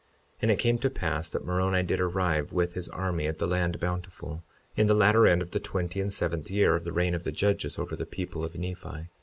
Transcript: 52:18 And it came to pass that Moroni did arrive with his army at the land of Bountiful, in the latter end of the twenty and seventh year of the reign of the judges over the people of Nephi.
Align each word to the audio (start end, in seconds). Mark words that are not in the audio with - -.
52:18 0.37 0.37
And 0.41 0.49
it 0.51 0.55
came 0.57 0.77
to 0.79 0.89
pass 0.89 1.29
that 1.29 1.45
Moroni 1.45 1.83
did 1.83 1.99
arrive 2.01 2.51
with 2.51 2.73
his 2.73 2.89
army 2.89 3.27
at 3.27 3.37
the 3.37 3.45
land 3.45 3.75
of 3.75 3.81
Bountiful, 3.81 4.43
in 4.75 4.87
the 4.87 4.95
latter 4.95 5.27
end 5.27 5.43
of 5.43 5.51
the 5.51 5.59
twenty 5.59 6.01
and 6.01 6.11
seventh 6.11 6.49
year 6.49 6.73
of 6.75 6.85
the 6.85 6.91
reign 6.91 7.13
of 7.13 7.23
the 7.23 7.31
judges 7.31 7.77
over 7.77 7.95
the 7.95 8.07
people 8.07 8.43
of 8.43 8.55
Nephi. 8.57 9.09